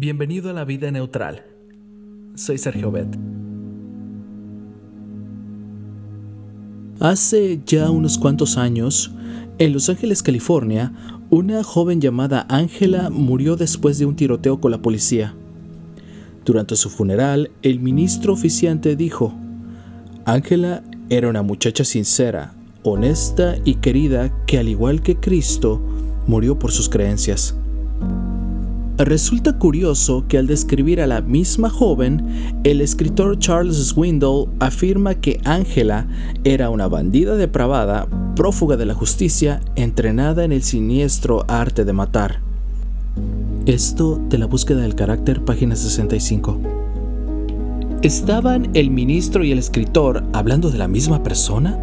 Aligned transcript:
Bienvenido 0.00 0.48
a 0.48 0.52
la 0.52 0.64
vida 0.64 0.92
neutral. 0.92 1.44
Soy 2.36 2.56
Sergio 2.56 2.92
Bet. 2.92 3.08
Hace 7.00 7.60
ya 7.66 7.90
unos 7.90 8.16
cuantos 8.16 8.58
años, 8.58 9.10
en 9.58 9.72
Los 9.72 9.88
Ángeles, 9.88 10.22
California, 10.22 10.92
una 11.30 11.64
joven 11.64 12.00
llamada 12.00 12.46
Ángela 12.48 13.10
murió 13.10 13.56
después 13.56 13.98
de 13.98 14.06
un 14.06 14.14
tiroteo 14.14 14.60
con 14.60 14.70
la 14.70 14.80
policía. 14.80 15.34
Durante 16.44 16.76
su 16.76 16.90
funeral, 16.90 17.50
el 17.62 17.80
ministro 17.80 18.34
oficiante 18.34 18.94
dijo, 18.94 19.34
Ángela 20.26 20.84
era 21.10 21.28
una 21.28 21.42
muchacha 21.42 21.82
sincera, 21.82 22.54
honesta 22.84 23.56
y 23.64 23.74
querida 23.74 24.44
que 24.46 24.58
al 24.60 24.68
igual 24.68 25.02
que 25.02 25.16
Cristo, 25.16 25.82
murió 26.28 26.56
por 26.56 26.70
sus 26.70 26.88
creencias. 26.88 27.56
Resulta 28.98 29.52
curioso 29.52 30.24
que 30.26 30.38
al 30.38 30.48
describir 30.48 31.00
a 31.00 31.06
la 31.06 31.20
misma 31.20 31.70
joven, 31.70 32.60
el 32.64 32.80
escritor 32.80 33.38
Charles 33.38 33.76
Swindoll 33.76 34.48
afirma 34.58 35.14
que 35.14 35.40
Angela 35.44 36.08
era 36.42 36.68
una 36.68 36.88
bandida 36.88 37.36
depravada, 37.36 38.08
prófuga 38.34 38.76
de 38.76 38.86
la 38.86 38.94
justicia, 38.94 39.60
entrenada 39.76 40.44
en 40.44 40.50
el 40.50 40.64
siniestro 40.64 41.44
arte 41.46 41.84
de 41.84 41.92
matar. 41.92 42.40
Esto 43.66 44.20
de 44.28 44.38
la 44.38 44.46
búsqueda 44.46 44.80
del 44.80 44.96
carácter, 44.96 45.44
página 45.44 45.76
65. 45.76 46.58
¿Estaban 48.02 48.68
el 48.74 48.90
ministro 48.90 49.44
y 49.44 49.52
el 49.52 49.60
escritor 49.60 50.24
hablando 50.32 50.70
de 50.70 50.78
la 50.78 50.88
misma 50.88 51.22
persona? 51.22 51.78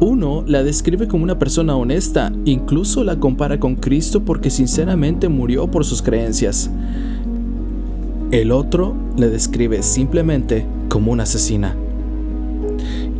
Uno 0.00 0.44
la 0.46 0.62
describe 0.62 1.08
como 1.08 1.24
una 1.24 1.40
persona 1.40 1.76
honesta, 1.76 2.30
incluso 2.44 3.02
la 3.02 3.18
compara 3.18 3.58
con 3.58 3.74
Cristo 3.74 4.24
porque 4.24 4.48
sinceramente 4.48 5.28
murió 5.28 5.68
por 5.68 5.84
sus 5.84 6.02
creencias. 6.02 6.70
El 8.30 8.52
otro 8.52 8.94
la 9.16 9.26
describe 9.26 9.82
simplemente 9.82 10.64
como 10.88 11.10
una 11.10 11.24
asesina. 11.24 11.74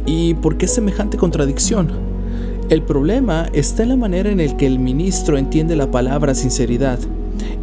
¿Y 0.06 0.34
por 0.34 0.56
qué 0.56 0.68
semejante 0.68 1.16
contradicción? 1.16 1.88
El 2.70 2.82
problema 2.82 3.48
está 3.52 3.82
en 3.82 3.88
la 3.88 3.96
manera 3.96 4.30
en 4.30 4.38
la 4.38 4.56
que 4.56 4.66
el 4.66 4.78
ministro 4.78 5.36
entiende 5.36 5.74
la 5.74 5.90
palabra 5.90 6.34
sinceridad. 6.34 7.00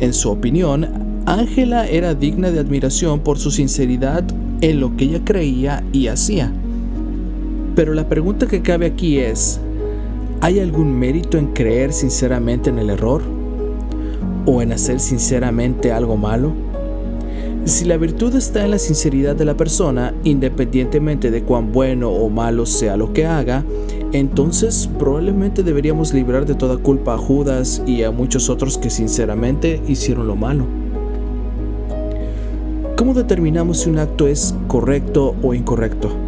En 0.02 0.14
su 0.14 0.30
opinión, 0.30 0.88
Ángela 1.26 1.88
era 1.88 2.16
digna 2.16 2.52
de 2.52 2.60
admiración 2.60 3.22
por 3.22 3.40
su 3.40 3.50
sinceridad 3.50 4.26
en 4.60 4.82
lo 4.82 4.98
que 4.98 5.06
ella 5.06 5.22
creía 5.24 5.86
y 5.94 6.08
hacía. 6.08 6.52
Pero 7.76 7.94
la 7.94 8.08
pregunta 8.08 8.48
que 8.48 8.62
cabe 8.62 8.86
aquí 8.86 9.20
es, 9.20 9.60
¿hay 10.40 10.60
algún 10.60 10.98
mérito 10.98 11.38
en 11.38 11.48
creer 11.48 11.92
sinceramente 11.92 12.70
en 12.70 12.80
el 12.80 12.90
error? 12.90 13.22
¿O 14.46 14.62
en 14.62 14.72
hacer 14.72 15.02
sinceramente 15.02 15.92
algo 15.92 16.16
malo? 16.16 16.54
Si 17.66 17.84
la 17.84 17.98
virtud 17.98 18.34
está 18.36 18.64
en 18.64 18.72
la 18.72 18.80
sinceridad 18.80 19.36
de 19.36 19.44
la 19.44 19.58
persona, 19.58 20.14
independientemente 20.24 21.32
de 21.32 21.44
cuán 21.44 21.74
bueno 21.74 22.12
o 22.12 22.30
malo 22.30 22.66
sea 22.66 22.96
lo 22.96 23.12
que 23.12 23.26
haga, 23.26 23.66
entonces 24.14 24.90
probablemente 24.98 25.62
deberíamos 25.62 26.14
librar 26.14 26.46
de 26.46 26.56
toda 26.56 26.78
culpa 26.78 27.16
a 27.16 27.18
Judas 27.18 27.82
y 27.86 28.04
a 28.04 28.12
muchos 28.12 28.50
otros 28.50 28.78
que 28.78 28.90
sinceramente 28.90 29.82
hicieron 29.88 30.28
lo 30.28 30.38
malo. 30.38 30.66
¿Cómo 32.96 33.14
determinamos 33.14 33.80
si 33.80 33.90
un 33.90 34.00
acto 34.00 34.28
es 34.28 34.56
correcto 34.68 35.36
o 35.42 35.54
incorrecto? 35.54 36.25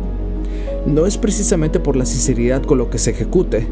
No 0.88 1.06
es 1.06 1.18
precisamente 1.18 1.80
por 1.80 1.98
la 1.98 2.06
sinceridad 2.06 2.64
con 2.64 2.78
lo 2.78 2.90
que 2.90 2.98
se 2.98 3.12
ejecute. 3.12 3.68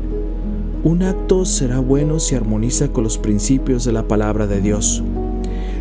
Un 0.83 1.01
acto 1.01 1.45
será 1.45 1.79
bueno 1.79 2.19
si 2.19 2.35
armoniza 2.35 2.89
con 2.89 3.05
los 3.05 3.17
principios 3.17 3.85
de 3.85 3.93
la 3.93 4.07
palabra 4.07 4.47
de 4.47 4.61
Dios. 4.61 5.01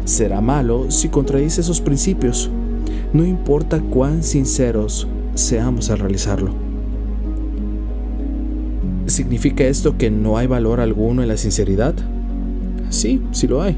Será 0.04 0.40
malo 0.40 0.90
si 0.90 1.08
contradice 1.08 1.60
esos 1.60 1.80
principios, 1.80 2.50
no 3.12 3.24
importa 3.24 3.80
cuán 3.80 4.22
sinceros 4.22 5.08
seamos 5.34 5.90
al 5.90 5.98
realizarlo. 5.98 6.52
¿Significa 9.06 9.64
esto 9.64 9.98
que 9.98 10.10
no 10.10 10.38
hay 10.38 10.46
valor 10.46 10.80
alguno 10.80 11.22
en 11.22 11.28
la 11.28 11.36
sinceridad? 11.36 11.94
Sí, 12.90 13.20
sí 13.32 13.48
lo 13.48 13.60
hay. 13.60 13.76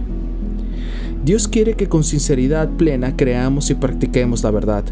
Dios 1.25 1.49
quiere 1.49 1.75
que 1.75 1.89
con 1.89 2.05
sinceridad 2.05 2.69
plena 2.77 3.17
creamos 3.17 3.71
y 3.71 3.75
practiquemos 3.75 4.45
la 4.45 4.51
verdad 4.51 4.85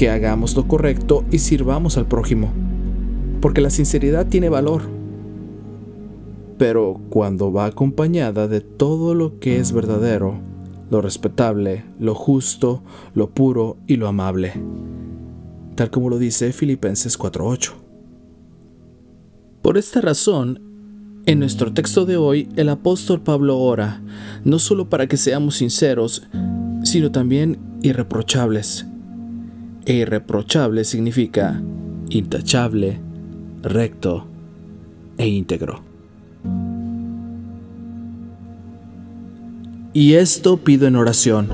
que 0.00 0.08
hagamos 0.08 0.56
lo 0.56 0.66
correcto 0.66 1.26
y 1.30 1.40
sirvamos 1.40 1.98
al 1.98 2.06
prójimo, 2.06 2.50
porque 3.42 3.60
la 3.60 3.68
sinceridad 3.68 4.28
tiene 4.28 4.48
valor. 4.48 4.80
Pero 6.56 6.98
cuando 7.10 7.52
va 7.52 7.66
acompañada 7.66 8.48
de 8.48 8.62
todo 8.62 9.14
lo 9.14 9.38
que 9.40 9.58
es 9.58 9.72
verdadero, 9.72 10.40
lo 10.88 11.02
respetable, 11.02 11.84
lo 11.98 12.14
justo, 12.14 12.82
lo 13.12 13.28
puro 13.28 13.76
y 13.86 13.96
lo 13.96 14.08
amable, 14.08 14.54
tal 15.74 15.90
como 15.90 16.08
lo 16.08 16.16
dice 16.16 16.54
Filipenses 16.54 17.18
4.8. 17.18 17.72
Por 19.60 19.76
esta 19.76 20.00
razón, 20.00 20.62
en 21.26 21.40
nuestro 21.40 21.74
texto 21.74 22.06
de 22.06 22.16
hoy, 22.16 22.48
el 22.56 22.70
apóstol 22.70 23.20
Pablo 23.20 23.58
ora, 23.58 24.00
no 24.44 24.60
solo 24.60 24.88
para 24.88 25.08
que 25.08 25.18
seamos 25.18 25.56
sinceros, 25.56 26.26
sino 26.84 27.12
también 27.12 27.58
irreprochables, 27.82 28.86
e 29.84 29.94
irreprochable 29.94 30.84
significa 30.84 31.60
intachable, 32.10 32.98
recto 33.62 34.26
e 35.16 35.28
íntegro. 35.28 35.82
Y 39.92 40.14
esto 40.14 40.58
pido 40.58 40.86
en 40.86 40.96
oración, 40.96 41.48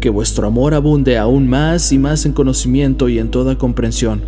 que 0.00 0.10
vuestro 0.10 0.46
amor 0.46 0.74
abunde 0.74 1.18
aún 1.18 1.48
más 1.48 1.92
y 1.92 1.98
más 1.98 2.26
en 2.26 2.32
conocimiento 2.32 3.08
y 3.08 3.18
en 3.18 3.30
toda 3.30 3.56
comprensión, 3.56 4.20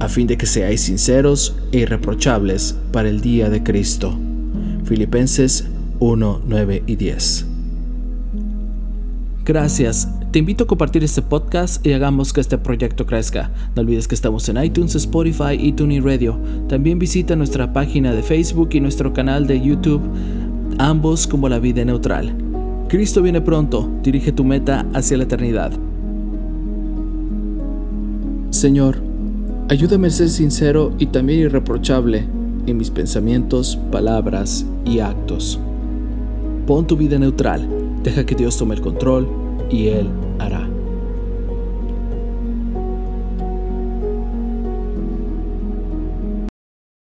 a 0.00 0.08
fin 0.08 0.26
de 0.26 0.36
que 0.36 0.46
seáis 0.46 0.82
sinceros 0.82 1.56
e 1.72 1.78
irreprochables 1.78 2.78
para 2.92 3.08
el 3.08 3.20
día 3.20 3.48
de 3.48 3.62
Cristo. 3.62 4.18
Filipenses 4.84 5.66
1, 5.98 6.42
9 6.46 6.82
y 6.86 6.96
10. 6.96 7.46
Gracias 9.44 10.08
te 10.34 10.40
invito 10.40 10.64
a 10.64 10.66
compartir 10.66 11.04
este 11.04 11.22
podcast 11.22 11.86
y 11.86 11.92
hagamos 11.92 12.32
que 12.32 12.40
este 12.40 12.58
proyecto 12.58 13.06
crezca. 13.06 13.52
No 13.76 13.82
olvides 13.82 14.08
que 14.08 14.16
estamos 14.16 14.48
en 14.48 14.60
iTunes, 14.60 14.96
Spotify 14.96 15.52
y 15.56 15.74
TuneIn 15.74 16.02
Radio. 16.02 16.40
También 16.68 16.98
visita 16.98 17.36
nuestra 17.36 17.72
página 17.72 18.12
de 18.12 18.20
Facebook 18.20 18.70
y 18.72 18.80
nuestro 18.80 19.12
canal 19.12 19.46
de 19.46 19.60
YouTube, 19.60 20.02
ambos 20.78 21.28
como 21.28 21.48
la 21.48 21.60
vida 21.60 21.84
neutral. 21.84 22.34
Cristo 22.88 23.22
viene 23.22 23.42
pronto, 23.42 23.88
dirige 24.02 24.32
tu 24.32 24.42
meta 24.42 24.84
hacia 24.92 25.18
la 25.18 25.22
eternidad. 25.22 25.70
Señor, 28.50 28.96
ayúdame 29.68 30.08
a 30.08 30.10
ser 30.10 30.30
sincero 30.30 30.94
y 30.98 31.06
también 31.06 31.42
irreprochable 31.42 32.26
en 32.66 32.76
mis 32.76 32.90
pensamientos, 32.90 33.78
palabras 33.92 34.66
y 34.84 34.98
actos. 34.98 35.60
Pon 36.66 36.88
tu 36.88 36.96
vida 36.96 37.20
neutral, 37.20 37.68
deja 38.02 38.26
que 38.26 38.34
Dios 38.34 38.58
tome 38.58 38.74
el 38.74 38.80
control 38.80 39.28
y 39.70 39.86
Él 39.86 40.08
أراه 40.40 40.73